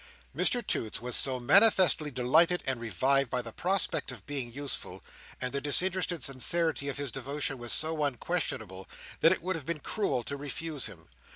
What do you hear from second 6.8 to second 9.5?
of his devotion was so unquestionable, that it